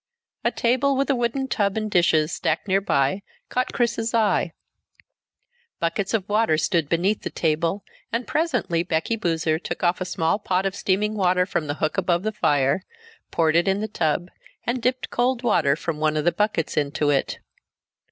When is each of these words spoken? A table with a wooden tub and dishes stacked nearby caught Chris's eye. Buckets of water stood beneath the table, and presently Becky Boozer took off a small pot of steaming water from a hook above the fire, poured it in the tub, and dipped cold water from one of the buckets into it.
A 0.43 0.49
table 0.49 0.97
with 0.97 1.11
a 1.11 1.15
wooden 1.15 1.47
tub 1.47 1.77
and 1.77 1.87
dishes 1.91 2.31
stacked 2.31 2.67
nearby 2.67 3.21
caught 3.49 3.71
Chris's 3.71 4.15
eye. 4.15 4.51
Buckets 5.79 6.15
of 6.15 6.27
water 6.27 6.57
stood 6.57 6.89
beneath 6.89 7.21
the 7.21 7.29
table, 7.29 7.83
and 8.11 8.25
presently 8.25 8.81
Becky 8.81 9.15
Boozer 9.15 9.59
took 9.59 9.83
off 9.83 10.01
a 10.01 10.05
small 10.05 10.39
pot 10.39 10.65
of 10.65 10.73
steaming 10.73 11.13
water 11.13 11.45
from 11.45 11.69
a 11.69 11.75
hook 11.75 11.99
above 11.99 12.23
the 12.23 12.31
fire, 12.31 12.83
poured 13.29 13.55
it 13.55 13.67
in 13.67 13.79
the 13.79 13.87
tub, 13.87 14.31
and 14.65 14.81
dipped 14.81 15.11
cold 15.11 15.43
water 15.43 15.75
from 15.75 15.99
one 15.99 16.17
of 16.17 16.25
the 16.25 16.31
buckets 16.31 16.77
into 16.77 17.11
it. 17.11 17.37